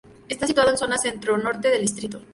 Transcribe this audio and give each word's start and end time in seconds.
Está 0.29 0.47
situado 0.47 0.71
en 0.71 0.79
zona 0.79 0.97
centro-norte 0.97 1.67
del 1.69 1.81
distrito. 1.81 2.23